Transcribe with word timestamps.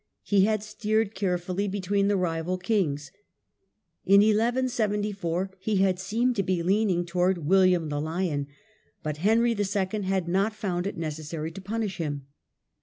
He 0.23 0.45
had 0.45 0.63
steered 0.63 1.13
carefully 1.13 1.67
between 1.67 2.07
the 2.07 2.17
rival 2.17 2.57
kings. 2.57 3.11
In 4.03 4.23
11 4.23 4.69
74 4.69 5.51
he 5.59 5.75
had 5.75 5.99
seemed 5.99 6.35
to 6.37 6.41
be 6.41 6.63
leaning 6.63 7.05
towards 7.05 7.37
William 7.39 7.89
the 7.89 8.01
Lion, 8.01 8.47
but 9.03 9.17
Henry 9.17 9.51
II. 9.51 10.01
had 10.01 10.27
not 10.27 10.53
found 10.55 10.87
it 10.87 10.97
neces 10.97 11.25
sary 11.25 11.51
to 11.51 11.61
punish 11.61 11.97
him. 11.97 12.25